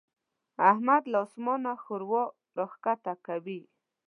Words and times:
احمد 0.71 1.03
له 1.11 1.19
اسمانه 1.27 1.71
ښوروا 1.83 2.23
راکښته 2.57 3.13
کوي. 3.25 3.61